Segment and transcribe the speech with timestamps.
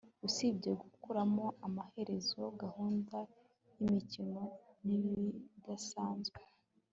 [0.27, 3.17] usibye gukuramo amaherezo gahunda
[3.77, 4.41] yimikino
[4.85, 6.39] nibidasanzwe